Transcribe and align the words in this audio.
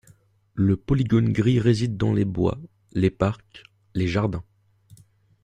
Le 0.55 0.77
Polygone 0.77 1.31
gris 1.31 1.59
réside 1.59 1.95
dans 1.95 2.11
les 2.11 2.25
bois, 2.25 2.57
les 2.93 3.11
parcs, 3.11 3.61
les 3.93 4.07
jardins. 4.07 4.43